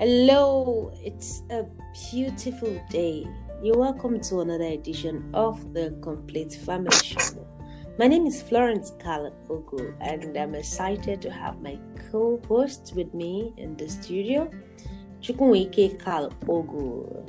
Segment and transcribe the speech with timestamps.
[0.00, 1.66] Hello, it's a
[2.10, 3.26] beautiful day.
[3.62, 7.46] You're welcome to another edition of the Complete Family Show.
[7.98, 11.78] My name is Florence Kalapogo, and I'm excited to have my
[12.10, 14.50] co host with me in the studio,
[15.20, 17.28] Chukwuike Kalapogo.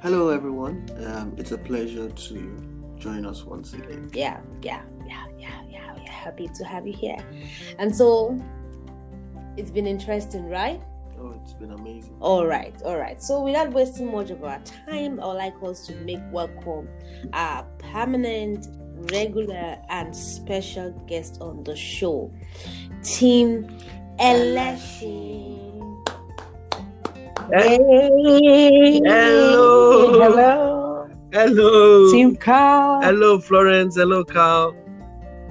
[0.00, 0.88] Hello, everyone.
[1.04, 4.08] Um, it's a pleasure to join us once again.
[4.14, 5.92] Yeah, yeah, yeah, yeah, yeah.
[5.92, 7.22] We're happy to have you here.
[7.78, 8.42] And so,
[9.58, 10.80] it's been interesting, right?
[11.24, 12.16] Oh, it's been amazing.
[12.20, 13.22] All right, all right.
[13.22, 16.88] So, without wasting much of our time, I would like us to make welcome
[17.32, 18.66] our permanent,
[19.12, 22.32] regular, and special guest on the show,
[23.04, 23.68] Team
[24.18, 25.60] Eleshi.
[27.52, 30.20] Hey, Hello.
[30.22, 31.08] Hello.
[31.32, 32.10] Hello.
[32.10, 33.00] Team Carl.
[33.00, 33.94] Hello, Florence.
[33.94, 34.74] Hello, Carl.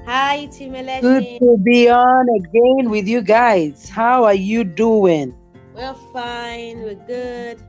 [0.06, 3.88] Hi, Team Good to be on again with you guys.
[3.88, 5.34] How are you doing?
[5.74, 6.82] We're fine.
[6.82, 7.64] We're good.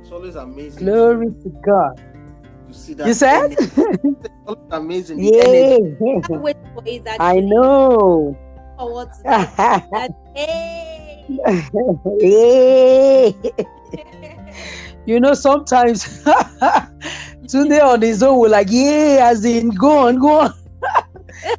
[0.00, 1.96] It's always amazing Glory to God.
[1.96, 3.06] to, to see that.
[3.06, 3.52] You said?
[3.52, 5.22] It's always amazing.
[5.22, 5.78] Yeah.
[5.98, 7.02] Can't wait for it.
[7.06, 7.26] Actually.
[7.26, 8.38] I know.
[8.78, 9.88] Forward to that.
[9.92, 11.26] that hey.
[12.20, 13.34] Hey.
[15.06, 16.24] you know, sometimes
[17.48, 20.54] today on his own, we're like, yeah, as in, go on, go on.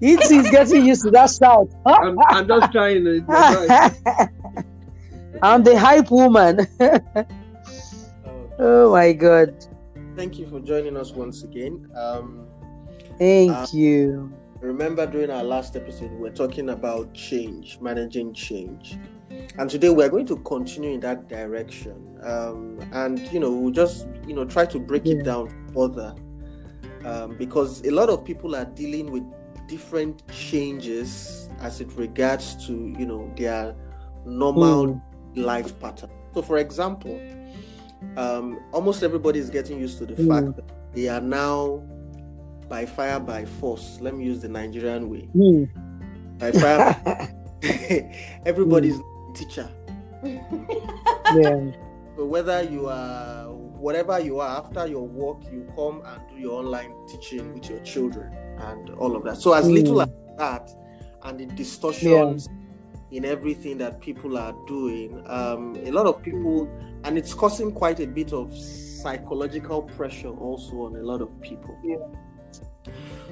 [0.02, 1.70] It's he's getting used to that shout.
[1.86, 4.66] I'm, I'm just trying to.
[5.42, 6.68] I'm the hype woman.
[6.80, 7.00] Uh,
[8.60, 9.54] oh my God.
[10.16, 11.90] Thank you for joining us once again.
[11.96, 12.46] Um,
[13.18, 14.32] Thank Uh, you.
[14.62, 18.98] remember during our last episode, we were talking about change, managing change.
[19.58, 22.18] And today we're going to continue in that direction.
[22.24, 25.16] Um, and, you know, we'll just, you know, try to break Yeah.
[25.16, 26.16] it down further.
[27.06, 29.24] Um, because a lot of people are dealing with
[29.68, 33.76] different changes as it regards to, you know, their
[34.26, 35.02] normal Mm.
[35.36, 36.10] Life pattern.
[36.34, 37.20] So, for example,
[38.18, 40.28] um, almost everybody is getting used to the Mm.
[40.28, 41.84] fact that they are now
[42.68, 44.00] by fire by force.
[44.02, 45.22] Let me use the Nigerian way.
[45.34, 45.64] Hmm.
[46.38, 47.32] By fire,
[48.46, 49.70] everybody's a teacher.
[50.24, 51.72] yeah.
[52.16, 56.60] So whether you are whatever you are after your work, you come and do your
[56.60, 59.38] online teaching with your children and all of that.
[59.38, 59.74] So as Mm.
[59.74, 60.70] little as that,
[61.24, 62.48] and the distortions
[63.12, 66.70] in everything that people are doing, um, a lot of people,
[67.04, 71.76] and it's causing quite a bit of psychological pressure also on a lot of people.
[71.84, 71.98] Yeah.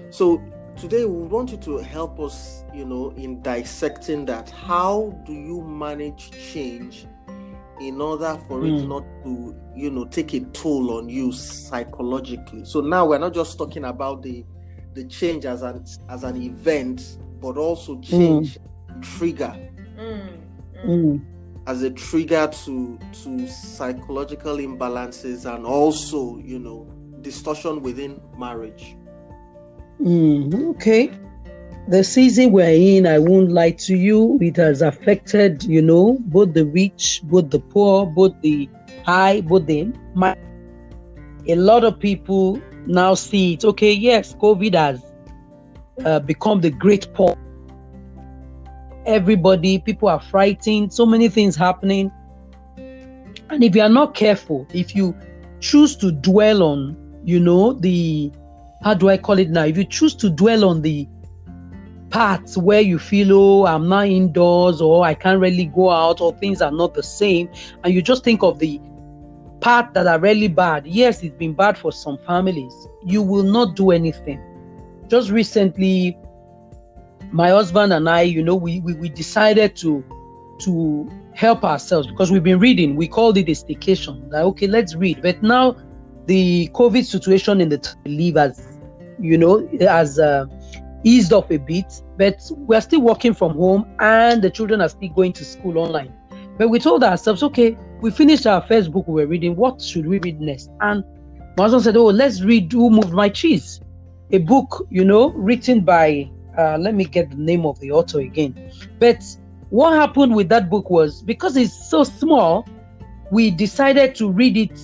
[0.09, 0.41] So
[0.77, 4.49] today we want you to help us, you know, in dissecting that.
[4.49, 7.05] How do you manage change
[7.79, 8.87] in order for it Mm.
[8.87, 12.65] not to, you know, take a toll on you psychologically?
[12.65, 14.45] So now we're not just talking about the
[14.93, 18.57] the change as an as an event, but also change
[19.01, 19.55] trigger
[19.97, 20.37] Mm,
[20.85, 21.21] mm.
[21.65, 26.87] As a trigger to to psychological imbalances and also, you know,
[27.21, 28.95] distortion within marriage.
[29.99, 30.69] Mm.
[30.75, 31.11] Okay.
[31.89, 36.53] The season we're in, I won't lie to you, it has affected, you know, both
[36.53, 38.69] the rich, both the poor, both the
[39.05, 39.93] high, both the.
[41.47, 43.63] A lot of people now see it.
[43.63, 45.01] Okay, yes, COVID has
[46.03, 47.37] uh, become the great poor.
[49.07, 52.11] Everybody, people are frightened, so many things happening.
[52.77, 55.15] And if you are not careful, if you
[55.61, 58.31] choose to dwell on, you know, the
[58.83, 59.63] how do I call it now?
[59.63, 61.07] If you choose to dwell on the
[62.09, 66.33] parts where you feel, oh, I'm not indoors, or I can't really go out, or
[66.33, 67.49] things are not the same,
[67.83, 68.79] and you just think of the
[69.61, 70.85] part that are really bad.
[70.85, 72.73] Yes, it's been bad for some families.
[73.05, 74.41] You will not do anything.
[75.07, 76.17] Just recently,
[77.31, 80.03] my husband and I, you know, we we, we decided to
[80.59, 82.95] to help ourselves because we've been reading.
[82.95, 84.31] We called it a staycation.
[84.31, 85.21] Like, okay, let's read.
[85.21, 85.75] But now
[86.25, 88.79] the COVID situation in the t- live has,
[89.19, 90.45] you know, has uh,
[91.03, 95.09] eased off a bit, but we're still working from home and the children are still
[95.09, 96.13] going to school online.
[96.57, 99.55] But we told ourselves, okay, we finished our first book we were reading.
[99.55, 100.69] What should we read next?
[100.81, 101.03] And
[101.55, 103.79] my husband said, oh, let's read Who Moved My Cheese,
[104.31, 108.19] a book, you know, written by, uh, let me get the name of the author
[108.19, 108.55] again.
[108.99, 109.23] But
[109.69, 112.71] what happened with that book was because it's so small,
[113.29, 114.79] we decided to read it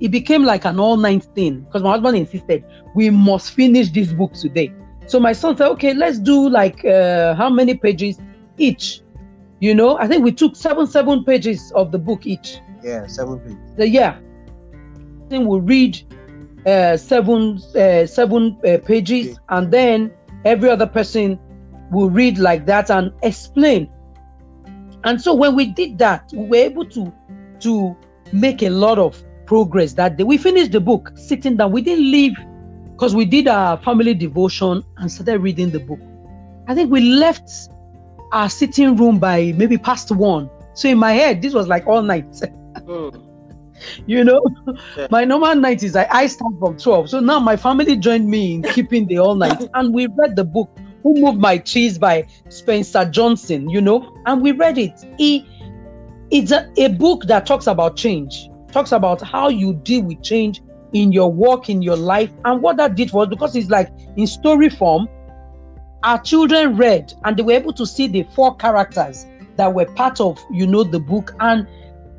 [0.00, 2.64] it became like an all night thing because my husband insisted
[2.94, 4.74] we must finish this book today.
[5.06, 8.20] So my son said, okay, let's do like uh, how many pages
[8.58, 9.02] each?
[9.60, 12.60] You know, I think we took seven, seven pages of the book each.
[12.82, 13.74] Yeah, seven pages.
[13.76, 14.18] The yeah,
[15.28, 15.98] then we'll read
[16.66, 19.38] uh, seven, uh, seven uh, pages, Okay.
[19.48, 20.12] and then
[20.44, 21.38] every other person
[21.90, 23.90] will read like that and explain
[25.04, 27.12] And so when we did that, we were able to
[27.60, 27.96] to
[28.32, 30.24] make a lot of progress that day.
[30.24, 31.72] We finished the book sitting down.
[31.72, 32.34] We didn't leave
[32.92, 35.98] because we did our family devotion and started reading the book.
[36.68, 37.50] I think we left
[38.32, 40.50] our sitting room by maybe past one.
[40.74, 42.26] So in my head, this was like all night.
[42.86, 43.29] Mm.
[44.06, 44.42] you know,
[44.96, 45.06] Yeah.
[45.10, 47.10] my normal night is like I start from 12.
[47.10, 49.68] So now my family joined me in keeping the all night.
[49.74, 50.70] And we read the book,
[51.02, 55.04] Who Moved My Cheese by Spencer Johnson, you know, and we read it.
[55.18, 55.46] He,
[56.30, 60.62] it's a, a book that talks about change, talks about how you deal with change
[60.92, 62.30] in your work, in your life.
[62.44, 65.08] And what that did was because it's like in story form,
[66.02, 70.20] our children read and they were able to see the four characters that were part
[70.20, 71.34] of, you know, the book.
[71.40, 71.66] And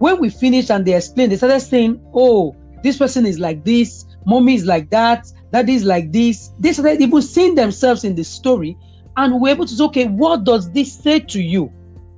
[0.01, 4.05] when we finished and they explained, they started saying, Oh, this person is like this,
[4.25, 6.51] mommy is like that, daddy is like this.
[6.59, 8.75] They started even seeing themselves in the story.
[9.15, 11.71] And we were able to say, okay, what does this say to you?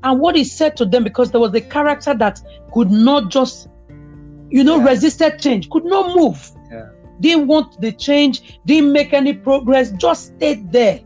[0.03, 2.39] And what is said to them because there was a character that
[2.73, 3.67] could not just,
[4.49, 4.85] you know, Yeah.
[4.85, 6.51] resisted change, could not move.
[6.71, 6.87] Yeah.
[7.19, 11.01] Didn't want the change, didn't make any progress, just stayed there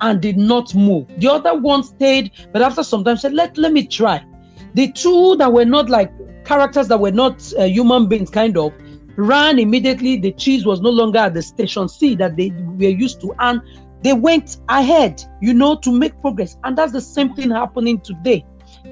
[0.00, 1.08] and did not move.
[1.18, 4.24] The other one stayed, but after some time said, Let, let me try.
[4.74, 6.12] The two that were not like
[6.44, 8.72] characters that were not uh, human beings, kind of,
[9.16, 10.16] ran immediately.
[10.16, 13.60] The cheese was no longer at the station C that they were used to, and
[14.02, 16.56] they went ahead, you know, to make progress.
[16.64, 18.44] And that's the same thing happening today.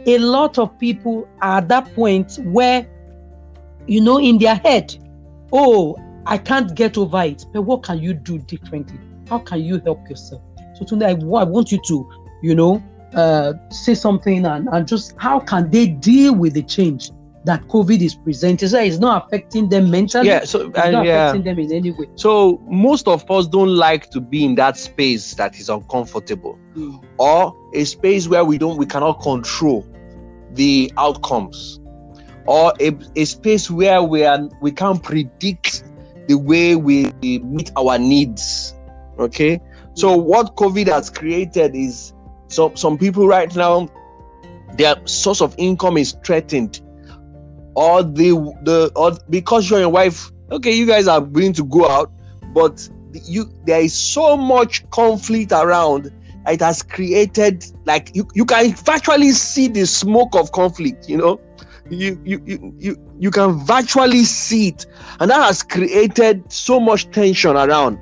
[0.06, 2.88] A lot of people are at that point where,
[3.86, 4.96] you know, in their head,
[5.52, 5.96] oh,
[6.26, 7.46] I can't get over it.
[7.52, 8.98] But what can you do differently?
[9.28, 10.42] How can you help yourself?
[10.74, 12.10] So wa- I want you to,
[12.42, 12.82] you know,
[13.16, 17.10] uh, say something and, and just how can they deal with the change
[17.44, 18.68] that COVID is presenting?
[18.68, 20.28] So it's not affecting them mentally.
[20.28, 21.30] Yeah, so it's uh, not yeah.
[21.30, 22.06] affecting them in any way.
[22.16, 26.58] So most of us don't like to be in that space that is uncomfortable
[27.18, 29.86] or a space where we don't we cannot control
[30.52, 31.80] the outcomes
[32.46, 35.84] or a, a space where we are we can't predict
[36.28, 38.74] the way we meet our needs.
[39.18, 39.60] Okay?
[39.94, 42.12] So what COVID has created is
[42.48, 43.88] some some people right now
[44.76, 46.80] their source of income is threatened.
[47.74, 48.30] Or the
[48.62, 52.10] the or because you're your wife okay you guys are willing to go out
[52.54, 56.10] but you there is so much conflict around
[56.46, 61.40] it has created like you, you can virtually see the smoke of conflict you know?
[61.90, 64.86] You, you you you you can virtually see it.
[65.20, 67.98] And that has created so much tension around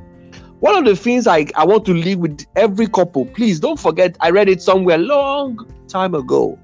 [0.65, 4.17] one of the things I, I want to leave with every couple please don't forget
[4.21, 5.59] i read it somewhere long
[5.89, 6.59] time ago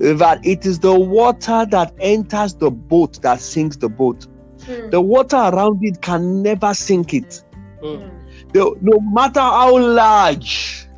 [0.00, 4.26] that it is the water that enters the boat that sinks the boat
[4.66, 4.90] Hmm.
[4.90, 7.44] the water around it can never sink it
[7.82, 8.10] Mm.
[8.52, 10.88] the, no matter how large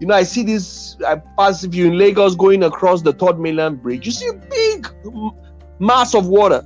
[0.00, 3.38] you know i see this i pass if you're in lagos going across the third
[3.38, 4.88] mainland bridge you see a big
[5.78, 6.62] mass of water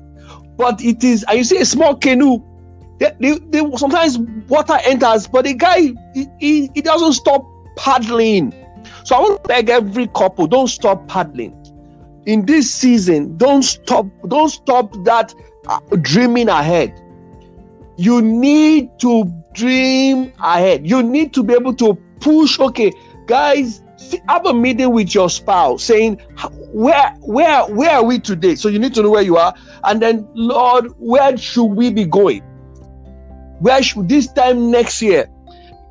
[0.57, 2.39] but it is and you see a small canoe
[2.99, 4.19] they, they, they- sometimes
[4.49, 5.81] water enters but the guy
[6.15, 7.45] he, he, he doesn't stop
[7.77, 8.53] paddling.
[9.05, 11.57] So i want to beg every couple don't stop paddling.
[12.27, 15.35] In this season don't stop don't stop that
[15.69, 16.99] uh, dreaming ahead.
[17.97, 19.25] You need to
[19.55, 20.87] dream ahead.
[20.89, 22.93] You need to be able to push okay
[23.27, 26.17] guys see- have a meeting with your spouse saying
[26.73, 28.55] where where where are we today?
[28.55, 29.55] So you need to know where you are.
[29.85, 32.43] And then lord where should we be going
[33.63, 35.29] where should this time next year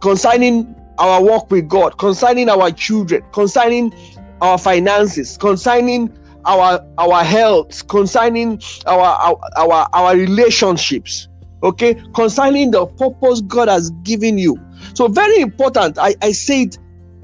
[0.01, 3.93] concerning our work with god concerning our children concerning
[4.41, 6.11] our finances concerning
[6.45, 11.27] our our health concerning our our our, our relationships
[11.63, 11.95] okay?
[12.13, 14.59] Concerning the purpose god has given you.
[14.93, 16.77] So very important i i said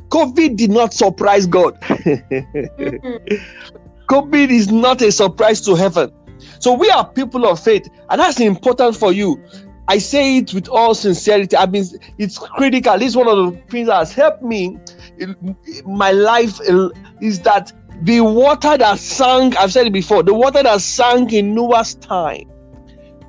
[0.09, 1.79] covid did not surprise god.
[2.77, 3.35] Mm-hmm.
[4.07, 6.09] Covid is not a surprise to heaven.
[6.59, 9.43] So we are people of faith and that's important for you
[9.87, 11.85] i say it with all sincerity i mean
[12.17, 14.77] it's critical this is one of the things that has helped me
[15.19, 16.59] in my life
[17.21, 17.71] is that
[18.03, 22.47] the water that sank i've said it before the water that sank in noah's time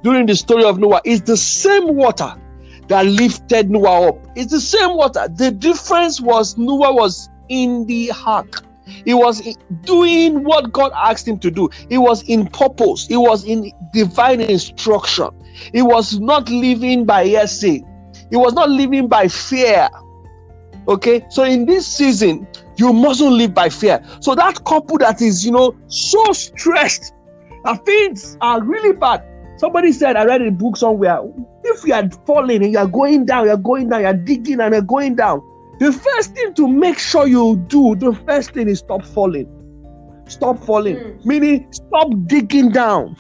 [0.03, 2.35] during the story of Noah is the same water
[2.89, 4.27] that lifted Noah up.
[4.37, 5.29] It's the same water.
[5.29, 8.63] The difference was Noah was in the ark.
[9.05, 11.69] He was doing what God asked him to do.
[11.89, 13.07] He was in purpose.
[13.07, 15.31] He was in divine instruction.
[15.73, 17.83] He was not living by hearsay.
[18.31, 19.89] He was not living by fear.
[20.87, 24.03] Okay, so in this season, you mustn't live by fear.
[24.21, 27.13] So that couple that is, you know, so stressed,
[27.65, 29.25] that things are really bad.
[29.59, 31.21] Somebody said, I read a book somewhere.
[31.65, 34.15] If you are falling and you are going down, you are going down, you are
[34.15, 35.43] digging and you're going down,
[35.79, 39.47] The first thing to make sure you do, the first thing is stop falling.
[40.27, 41.25] Stop falling, Mm.
[41.25, 43.17] meaning stop digging down.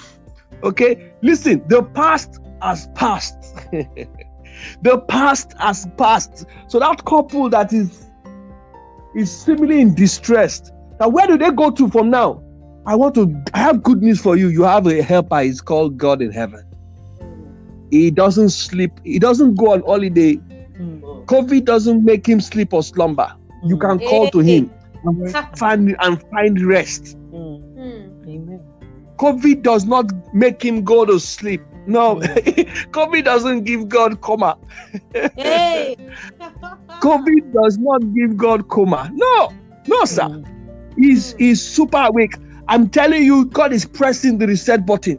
[0.63, 3.55] Okay, listen, the past has passed.
[4.83, 6.47] the past has passed.
[6.67, 8.07] So that couple that is
[9.15, 10.71] is seemingly in distress.
[11.01, 12.43] Now, where do they go to from now?
[12.87, 14.49] I want to I have good news for you.
[14.49, 16.65] You have a helper, it's called God in heaven.
[17.91, 20.37] He doesn't sleep, he doesn't go on holiday.
[20.37, 21.03] Mm.
[21.29, 23.31] COVID doesn't make him sleep or slumber.
[23.65, 23.81] You Mm.
[23.81, 24.71] can call to him
[25.05, 25.35] Mm.
[25.35, 27.17] and find and find rest.
[27.33, 27.61] Mm.
[27.77, 28.29] Hmm.
[28.29, 28.61] Amen.
[29.19, 31.61] COVID does not make him go to sleep.
[31.87, 32.17] No,
[32.97, 34.57] COVID doesn't give God coma.
[35.15, 35.97] Hey.
[37.01, 39.11] COVID does not give God coma.
[39.13, 39.53] No,
[39.87, 40.25] no, sir.
[40.25, 40.45] Mm.
[40.97, 42.35] He's he's super awake.
[42.69, 45.19] I'm telling you, God is pressing the reset button.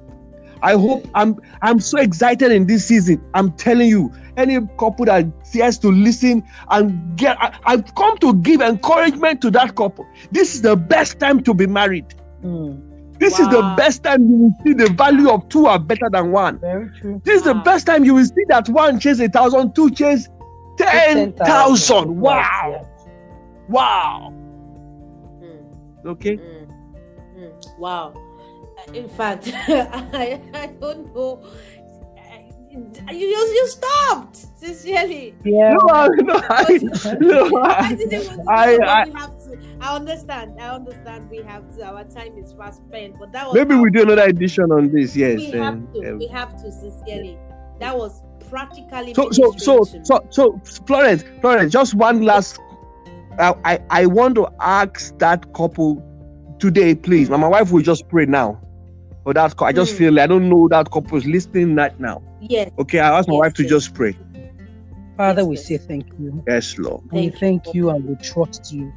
[0.61, 3.23] I hope I'm I'm so excited in this season.
[3.33, 8.33] I'm telling you, any couple that fears to listen and get I, I've come to
[8.35, 10.07] give encouragement to that couple.
[10.31, 12.05] This is the best time to be married.
[12.43, 12.89] Mm.
[13.19, 16.31] This is the best time you will see the value of two are better than
[16.31, 16.57] one.
[16.59, 17.21] Very true.
[17.25, 20.29] This is the best time you will see that one chase a thousand, two chase
[20.77, 22.17] ten thousand.
[22.17, 22.87] Wow,
[23.67, 24.29] wow.
[25.41, 26.07] Hmm.
[26.07, 26.37] Okay.
[26.37, 26.71] Mm.
[27.37, 27.77] Mm.
[27.77, 28.13] Wow.
[28.89, 31.43] Uh, In fact, I, I don't know.
[32.71, 35.33] You, you, you stopped, sincerely.
[35.43, 35.73] Yeah.
[35.73, 36.79] No, I- no, I,
[37.19, 39.77] no, I I, didn't want to I- I- we have to.
[39.81, 40.61] I understand.
[40.61, 41.29] I understand.
[41.29, 41.83] We have to.
[41.85, 45.15] Our time is fast spent, but that was maybe we do another edition on this.
[45.15, 45.37] Yes.
[45.39, 46.11] we have um, to.
[46.11, 47.37] um, we have to sincerely.
[47.79, 49.13] That was practically.
[49.13, 52.59] so, so, so, so, so, Florence, Florence, just one last.
[53.39, 56.03] I, I, I want to ask that couple
[56.59, 57.29] today, please.
[57.29, 58.59] My, My wife will just pray now.
[59.29, 59.97] For that, cou- I just Mm.
[59.97, 62.19] feel I don't know that couple is listening right now.
[62.41, 62.71] Yes.
[62.79, 63.69] Okay, I ask my Yes, wife to yes.
[63.69, 64.17] just pray.
[65.17, 66.43] Father, Yes, we say thank you.
[66.47, 67.01] Yes, Lord.
[67.11, 67.71] We Thank you.
[67.83, 68.91] you and we trust you.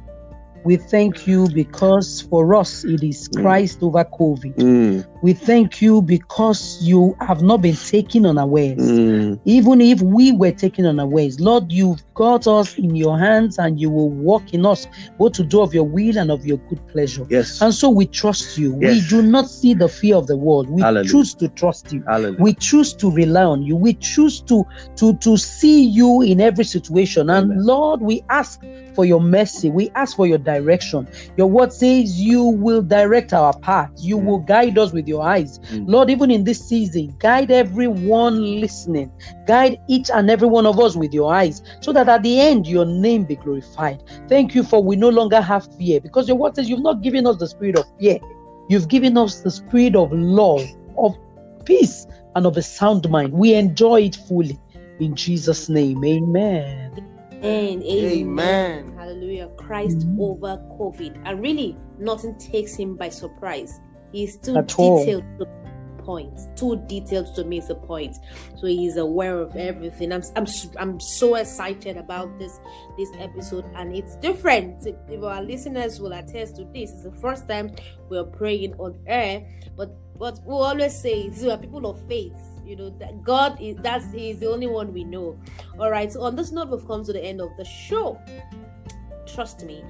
[0.63, 4.55] We thank you because for us it is Christ over COVID.
[4.55, 8.77] Mm, We thank you because you have not been taken unawares.
[8.77, 13.79] mm, Even if we were taken unawares, Lord, you've got us in your hands and
[13.79, 14.85] you will walk in us
[15.17, 17.25] both to do of your will and of your good pleasure.
[17.29, 17.61] yes.
[17.61, 18.77] And so we trust you.
[18.81, 18.91] Yes.
[18.91, 20.69] We do not see the fear of the world.
[20.69, 21.09] We Hallelujah.
[21.09, 22.03] choose to trust you.
[22.05, 22.41] Hallelujah.
[22.41, 23.77] We choose to rely on you.
[23.77, 24.65] We choose to
[24.97, 27.29] to to see you in every situation.
[27.29, 27.65] And Amen.
[27.65, 28.59] Lord, we ask
[28.95, 29.69] for your mercy.
[29.69, 31.07] We ask for your direction.
[31.37, 33.91] Your word says you will direct our path.
[33.99, 34.25] You Mm.
[34.25, 35.59] will guide us with your eyes.
[35.71, 35.85] Mm.
[35.87, 39.11] Lord, even in this season, guide everyone listening.
[39.45, 42.65] Guide each and every one of us with your eyes so that at the end
[42.65, 44.01] your name be glorified.
[44.27, 47.27] Thank you for we no longer have fear because your word says you've not given
[47.27, 48.19] us the spirit of fear.
[48.69, 50.65] You've given us the spirit of love,
[50.97, 51.15] of
[51.65, 53.33] peace, and of a sound mind.
[53.33, 54.59] We enjoy it fully.
[54.99, 57.09] In Jesus' name, amen.
[57.43, 58.13] And amen.
[58.13, 58.93] Amen.
[58.97, 59.49] Hallelujah.
[59.57, 60.19] Christ Mhm.
[60.19, 61.17] over COVID.
[61.25, 63.81] And really, nothing takes him by surprise.
[64.13, 64.99] He's too At all.
[64.99, 65.47] detailed to
[66.03, 68.17] point, too detailed to miss a point.
[68.57, 70.11] So he's aware of everything.
[70.11, 70.45] I'm, I'm,
[70.77, 72.59] I'm so excited about this
[72.97, 74.85] this episode, and it's different.
[74.85, 77.75] If our listeners will attest to this, it's the first time
[78.09, 79.45] we're praying on air.
[79.75, 82.37] But what we always say is we are people of faith.
[82.65, 85.39] You know that God is that's He's the only one we know.
[85.79, 86.11] All right.
[86.11, 88.19] So on this note, we've come to the end of the show.
[89.33, 89.83] Trust me.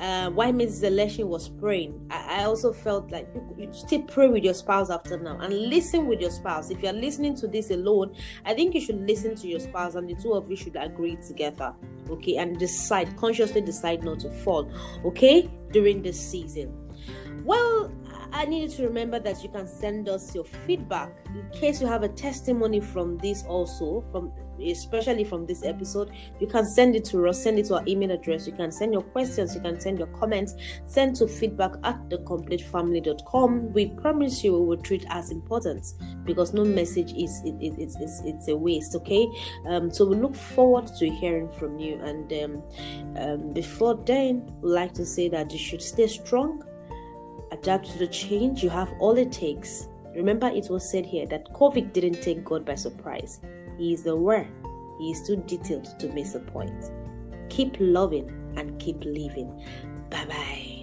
[0.00, 0.82] Uh, while Mrs.
[0.82, 5.16] Election was praying, I, I also felt like you, still pray with your spouse after
[5.18, 6.70] now and listen with your spouse.
[6.70, 8.14] If you're listening to this alone,
[8.44, 11.16] I think you should listen to your spouse and the two of you should agree
[11.16, 11.74] together,
[12.10, 14.70] okay, and decide consciously decide not to fall,
[15.04, 16.74] okay, during this season.
[17.44, 17.92] Well,
[18.32, 21.86] I need you to remember that you can send us your feedback in case you
[21.86, 26.10] have a testimony from this also from especially from this episode
[26.40, 28.92] you can send it to us send it to our email address you can send
[28.92, 34.52] your questions you can send your comments send to feedback at thecompletefamily.com we promise you
[34.58, 38.56] we will treat as important because no message is it, it, it's, it's it's a
[38.56, 39.26] waste okay
[39.68, 42.62] um so we look forward to hearing from you and um,
[43.16, 46.62] um before then we'd like to say that you should stay strong
[47.52, 48.62] adapt to the change.
[48.62, 49.88] You have all it takes.
[50.14, 53.40] Remember, it was said here that COVID didn't take God by surprise.
[53.78, 54.48] He is aware,
[54.98, 56.90] He is too detailed to miss a point.
[57.48, 59.64] Keep loving and keep living.
[60.10, 60.77] Bye bye.